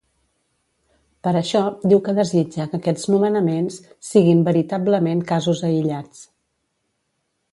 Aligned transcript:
Per 1.27 1.33
això, 1.41 1.59
diu 1.91 1.99
que 2.07 2.15
desitja 2.19 2.65
que 2.71 2.79
aquests 2.79 3.05
nomenaments 3.15 3.77
‘siguin 4.09 4.41
veritablement 4.49 5.23
casos 5.35 5.63
aïllats’. 5.71 6.25